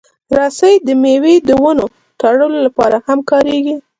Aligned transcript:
رسۍ 0.37 0.73
د 0.87 0.89
مېوې 1.03 1.35
د 1.47 1.49
ونو 1.63 1.85
تړلو 2.19 2.57
لپاره 2.65 2.97
هم 3.07 3.19
کارېږي. 3.29 3.75